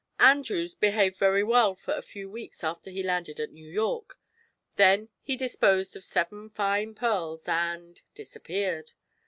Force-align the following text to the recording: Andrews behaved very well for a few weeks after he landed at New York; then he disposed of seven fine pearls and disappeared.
Andrews 0.19 0.73
behaved 0.73 1.17
very 1.17 1.43
well 1.43 1.75
for 1.75 1.93
a 1.93 2.01
few 2.01 2.27
weeks 2.27 2.63
after 2.63 2.89
he 2.89 3.03
landed 3.03 3.39
at 3.39 3.51
New 3.51 3.69
York; 3.69 4.17
then 4.75 5.09
he 5.21 5.37
disposed 5.37 5.95
of 5.95 6.03
seven 6.03 6.49
fine 6.49 6.95
pearls 6.95 7.47
and 7.47 8.01
disappeared. 8.15 8.93